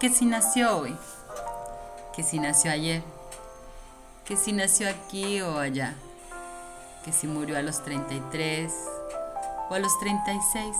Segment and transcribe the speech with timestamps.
[0.00, 0.96] que si nació hoy,
[2.16, 3.02] que si nació ayer,
[4.24, 5.92] que si nació aquí o allá,
[7.04, 8.72] que si murió a los 33
[9.68, 10.74] o a los 36,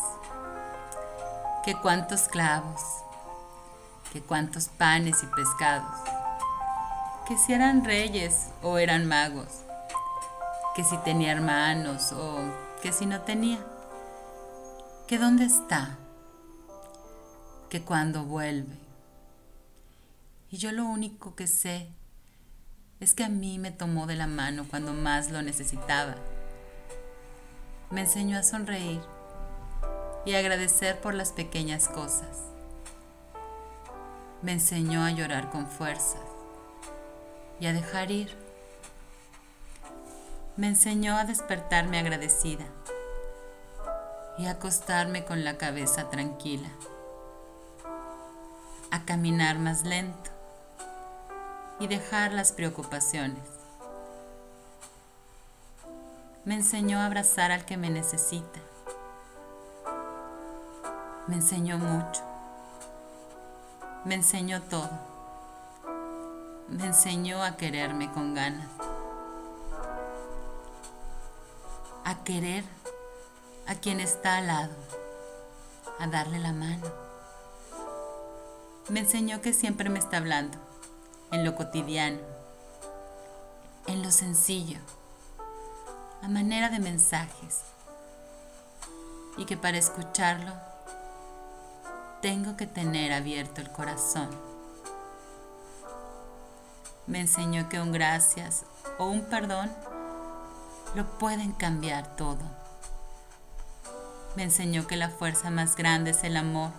[1.63, 2.81] que cuántos clavos,
[4.11, 6.01] que cuántos panes y pescados,
[7.29, 9.49] que si eran reyes o eran magos,
[10.75, 12.39] que si tenía hermanos o
[12.81, 13.59] que si no tenía,
[15.07, 15.99] que dónde está,
[17.69, 18.90] que cuando vuelve.
[20.53, 21.93] Y yo lo único que sé
[22.99, 26.17] es que a mí me tomó de la mano cuando más lo necesitaba.
[27.91, 29.01] Me enseñó a sonreír
[30.27, 32.39] y agradecer por las pequeñas cosas.
[34.43, 36.21] Me enseñó a llorar con fuerzas
[37.61, 38.37] y a dejar ir.
[40.57, 42.65] Me enseñó a despertarme agradecida
[44.37, 46.69] y a acostarme con la cabeza tranquila,
[48.91, 50.40] a caminar más lento
[51.81, 53.43] y dejar las preocupaciones.
[56.45, 58.61] Me enseñó a abrazar al que me necesita.
[61.27, 62.23] Me enseñó mucho.
[64.05, 64.91] Me enseñó todo.
[66.69, 68.69] Me enseñó a quererme con ganas.
[72.05, 72.65] A querer
[73.67, 74.75] a quien está al lado.
[75.99, 76.87] A darle la mano.
[78.91, 80.70] Me enseñó que siempre me está hablando
[81.33, 82.19] en lo cotidiano,
[83.87, 84.79] en lo sencillo,
[86.23, 87.61] a manera de mensajes,
[89.37, 90.53] y que para escucharlo
[92.21, 94.29] tengo que tener abierto el corazón.
[97.07, 98.65] Me enseñó que un gracias
[98.99, 99.71] o un perdón
[100.95, 102.39] lo pueden cambiar todo.
[104.37, 106.71] Me enseñó que la fuerza más grande es el amor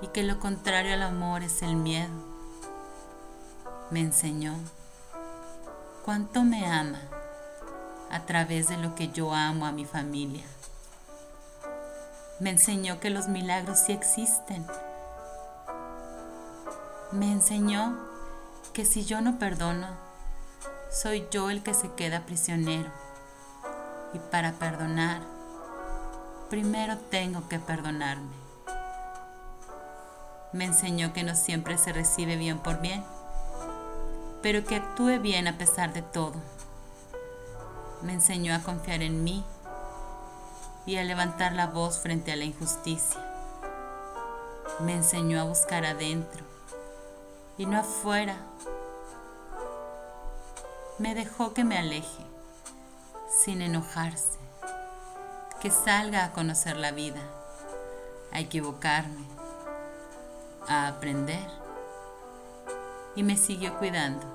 [0.00, 2.31] y que lo contrario al amor es el miedo
[3.92, 4.54] me enseñó
[6.02, 6.98] cuánto me ama
[8.10, 10.44] a través de lo que yo amo a mi familia.
[12.40, 14.66] Me enseñó que los milagros sí existen.
[17.10, 17.98] Me enseñó
[18.72, 19.88] que si yo no perdono,
[20.90, 22.90] soy yo el que se queda prisionero.
[24.14, 25.20] Y para perdonar,
[26.48, 28.32] primero tengo que perdonarme.
[30.54, 33.04] Me enseñó que no siempre se recibe bien por bien
[34.42, 36.34] pero que actúe bien a pesar de todo.
[38.02, 39.44] Me enseñó a confiar en mí
[40.84, 43.20] y a levantar la voz frente a la injusticia.
[44.80, 46.44] Me enseñó a buscar adentro
[47.56, 48.36] y no afuera.
[50.98, 52.26] Me dejó que me aleje
[53.44, 54.38] sin enojarse,
[55.60, 57.20] que salga a conocer la vida,
[58.32, 59.24] a equivocarme,
[60.68, 61.61] a aprender
[63.14, 64.26] y me siguió cuidando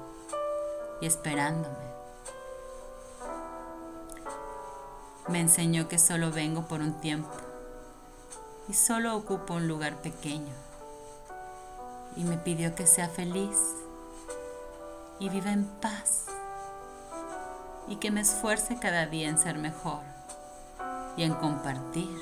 [1.02, 1.88] y esperándome.
[5.28, 7.30] Me enseñó que solo vengo por un tiempo
[8.70, 10.54] y solo ocupo un lugar pequeño.
[12.16, 13.58] Y me pidió que sea feliz
[15.20, 16.26] y viva en paz
[17.88, 20.02] y que me esfuerce cada día en ser mejor
[21.16, 22.18] y en compartir.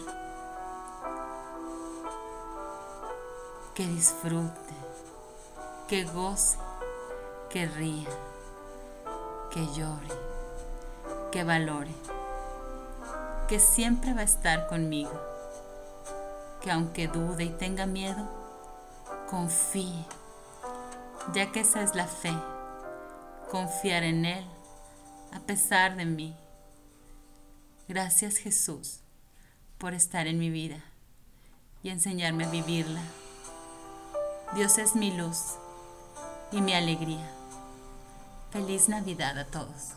[3.73, 4.94] Que disfrute
[5.87, 6.57] que goce,
[7.49, 8.09] que ría,
[9.51, 10.07] que llore,
[11.31, 11.93] que valore,
[13.47, 15.13] que siempre va a estar conmigo,
[16.61, 18.27] que aunque dude y tenga miedo,
[19.29, 20.05] confíe,
[21.33, 22.33] ya que esa es la fe,
[23.51, 24.45] confiar en Él
[25.33, 26.35] a pesar de mí.
[27.87, 29.01] Gracias Jesús
[29.77, 30.83] por estar en mi vida
[31.83, 33.01] y enseñarme a vivirla.
[34.55, 35.57] Dios es mi luz
[36.55, 37.29] y mi alegría.
[38.51, 39.95] Feliz Navidad a todos.